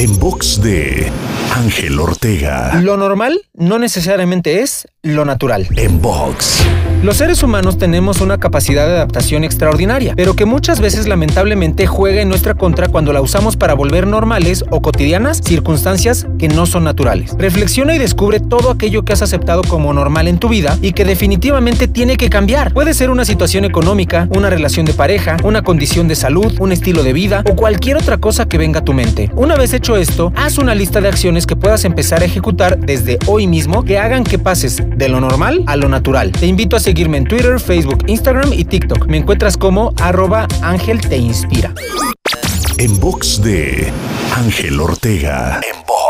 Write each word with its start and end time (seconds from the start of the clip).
En 0.00 0.16
box 0.16 0.62
de 0.62 1.10
Ángel 1.56 1.98
Ortega. 1.98 2.80
Lo 2.80 2.96
normal 2.96 3.40
no 3.54 3.80
necesariamente 3.80 4.60
es 4.60 4.86
lo 5.04 5.24
natural. 5.24 5.68
En 5.76 6.02
box. 6.02 6.64
Los 7.04 7.18
seres 7.18 7.44
humanos 7.44 7.78
tenemos 7.78 8.20
una 8.20 8.38
capacidad 8.38 8.84
de 8.88 8.94
adaptación 8.94 9.44
extraordinaria, 9.44 10.14
pero 10.16 10.34
que 10.34 10.44
muchas 10.44 10.80
veces 10.80 11.06
lamentablemente 11.06 11.86
juega 11.86 12.20
en 12.20 12.28
nuestra 12.28 12.54
contra 12.54 12.88
cuando 12.88 13.12
la 13.12 13.20
usamos 13.20 13.56
para 13.56 13.74
volver 13.74 14.08
normales 14.08 14.64
o 14.70 14.82
cotidianas 14.82 15.40
circunstancias 15.44 16.26
que 16.40 16.48
no 16.48 16.66
son 16.66 16.82
naturales. 16.82 17.36
Reflexiona 17.38 17.94
y 17.94 17.98
descubre 17.98 18.40
todo 18.40 18.72
aquello 18.72 19.04
que 19.04 19.12
has 19.12 19.22
aceptado 19.22 19.62
como 19.62 19.92
normal 19.92 20.26
en 20.26 20.38
tu 20.38 20.48
vida 20.48 20.76
y 20.82 20.90
que 20.90 21.04
definitivamente 21.04 21.86
tiene 21.86 22.16
que 22.16 22.28
cambiar. 22.28 22.72
Puede 22.74 22.92
ser 22.92 23.10
una 23.10 23.24
situación 23.24 23.64
económica, 23.64 24.26
una 24.34 24.50
relación 24.50 24.84
de 24.84 24.94
pareja, 24.94 25.36
una 25.44 25.62
condición 25.62 26.08
de 26.08 26.16
salud, 26.16 26.52
un 26.58 26.72
estilo 26.72 27.04
de 27.04 27.12
vida 27.12 27.44
o 27.48 27.54
cualquier 27.54 27.98
otra 27.98 28.18
cosa 28.18 28.48
que 28.48 28.58
venga 28.58 28.80
a 28.80 28.84
tu 28.84 28.92
mente. 28.92 29.30
Una 29.36 29.54
vez 29.54 29.72
hecho 29.72 29.96
esto, 29.96 30.32
haz 30.34 30.58
una 30.58 30.74
lista 30.74 31.00
de 31.00 31.06
acciones 31.06 31.46
que 31.46 31.54
puedas 31.54 31.84
empezar 31.84 32.22
a 32.22 32.24
ejecutar 32.24 32.80
desde 32.80 33.20
hoy 33.26 33.46
mismo 33.46 33.84
que 33.84 34.00
hagan 34.00 34.24
que 34.24 34.40
pases 34.40 34.82
de 34.98 35.08
lo 35.08 35.20
normal 35.20 35.62
a 35.66 35.76
lo 35.76 35.88
natural. 35.88 36.32
Te 36.32 36.46
invito 36.46 36.76
a 36.76 36.80
seguirme 36.80 37.18
en 37.18 37.24
Twitter, 37.24 37.60
Facebook, 37.60 38.04
Instagram 38.06 38.52
y 38.52 38.64
TikTok. 38.64 39.06
Me 39.06 39.18
encuentras 39.18 39.56
como 39.56 39.94
arroba 40.00 40.46
Ángel 40.60 41.00
Te 41.00 41.16
Inspira. 41.16 41.72
En 42.78 42.98
box 43.00 43.40
de 43.42 43.90
Ángel 44.36 44.80
Ortega. 44.80 45.60
En 45.62 45.78
box. 45.86 46.07